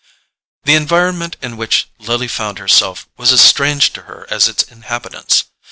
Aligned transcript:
The 0.63 0.73
environment 0.73 1.37
in 1.43 1.57
which 1.57 1.87
Lily 1.99 2.27
found 2.27 2.57
herself 2.57 3.07
was 3.17 3.31
as 3.31 3.41
strange 3.41 3.93
to 3.93 4.01
her 4.09 4.25
as 4.31 4.47
its 4.47 4.63
inhabitants. 4.63 5.43